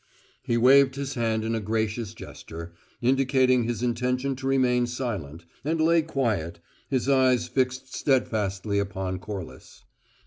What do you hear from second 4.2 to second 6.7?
to remain silent, and lay quiet,